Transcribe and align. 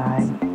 拜。 0.00 0.49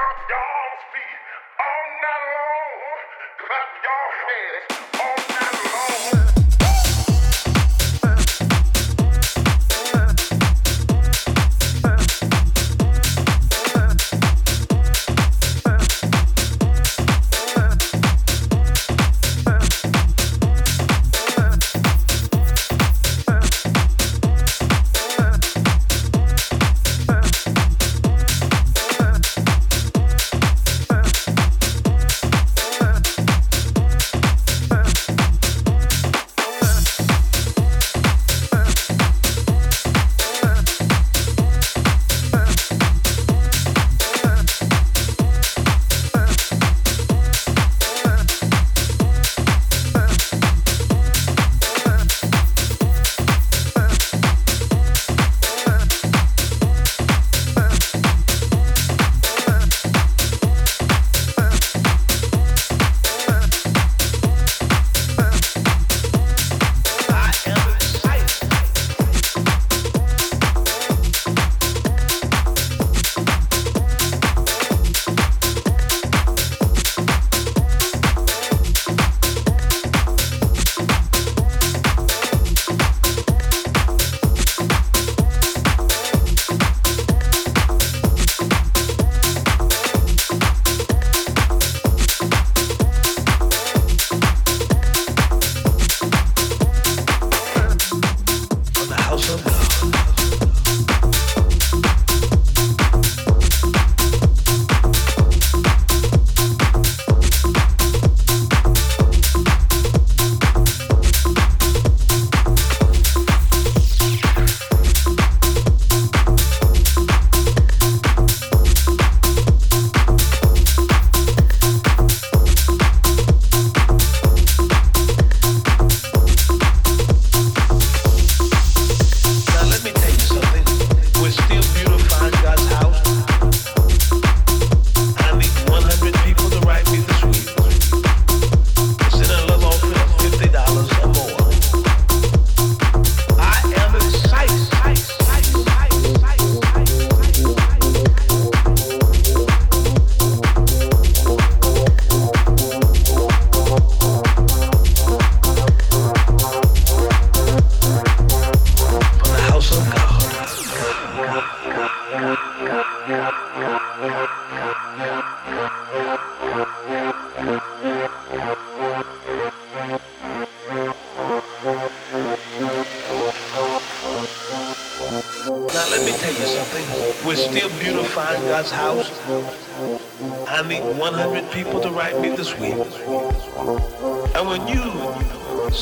stop 0.00 0.28
dogs 0.28 0.82
feed. 0.92 1.59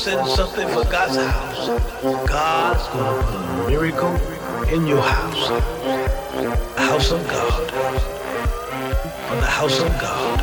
Send 0.09 0.27
something 0.27 0.67
for 0.69 0.83
God's 0.89 1.17
house, 1.17 1.67
God's 2.27 2.87
gonna 2.87 3.23
put 3.23 3.35
a 3.35 3.69
miracle 3.69 4.15
in 4.73 4.87
your 4.87 5.01
house. 5.01 5.49
The 6.75 6.81
house 6.81 7.11
of 7.11 7.27
God. 7.27 7.71
For 9.27 9.35
the 9.35 9.51
house 9.59 9.79
of 9.79 9.91
God. 10.01 10.41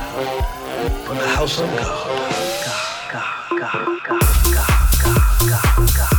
For 1.07 1.15
the 1.15 1.27
house 1.27 1.59
of 1.59 1.69
God. 1.77 2.07
God, 2.65 3.13
God, 3.13 3.61
God, 3.61 4.01
God, 4.05 4.25
God, 4.55 5.49
God, 5.51 5.97
God. 5.97 6.16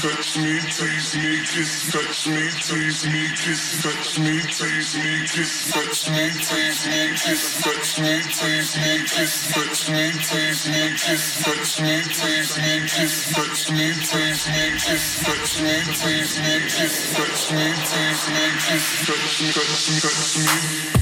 Touch 0.00 0.36
me, 0.38 0.60
tease 0.60 1.16
me, 1.16 1.42
kiss, 1.42 1.90
touch 1.90 2.28
me, 2.28 2.50
tease 2.62 3.06
me, 3.10 3.22
kiss, 3.34 3.82
touch 3.82 4.18
me, 4.20 4.40
tease 4.42 4.94
me, 4.94 5.26
kiss, 5.26 5.72
touch 5.72 6.10
me, 6.10 6.30
tease 6.30 6.86
me, 6.86 7.08
kiss, 7.18 7.62
touch 7.62 7.98
me, 7.98 8.22
tease 8.22 8.76
me, 8.78 8.98
kiss, 9.10 9.52
touch 9.52 9.90
me, 9.90 10.12
tease 10.12 10.68
me, 10.68 10.82
kiss, 10.94 11.42
touch 11.42 11.80
me, 11.82 12.02
tease 12.02 12.58
me, 12.58 12.74
kiss, 12.86 13.32
touch 13.34 13.70
me, 13.72 13.92
tease 14.06 14.46
me, 14.46 14.70
kiss, 14.78 15.24
touch 15.24 15.62
me, 15.62 15.76
tease 15.98 16.38
me, 16.38 16.54
kiss, 16.68 17.14
touch 17.16 17.52
me, 17.52 17.66
tease 17.90 18.28
me, 18.30 18.46
kiss, 18.62 19.06
touch 19.06 19.42
me, 19.42 19.52
touch 19.52 19.90
me, 19.90 20.00
touch 20.00 20.92
me. 20.92 20.97